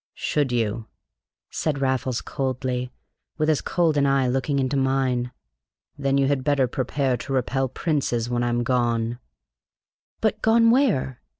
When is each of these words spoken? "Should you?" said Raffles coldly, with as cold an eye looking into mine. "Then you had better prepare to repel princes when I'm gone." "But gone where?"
"Should 0.15 0.51
you?" 0.51 0.87
said 1.51 1.79
Raffles 1.79 2.21
coldly, 2.21 2.91
with 3.37 3.51
as 3.51 3.61
cold 3.61 3.97
an 3.97 4.07
eye 4.07 4.27
looking 4.27 4.57
into 4.57 4.75
mine. 4.75 5.31
"Then 5.95 6.17
you 6.17 6.25
had 6.25 6.43
better 6.43 6.65
prepare 6.67 7.15
to 7.17 7.33
repel 7.33 7.69
princes 7.69 8.27
when 8.27 8.41
I'm 8.41 8.63
gone." 8.63 9.19
"But 10.19 10.41
gone 10.41 10.71
where?" 10.71 11.21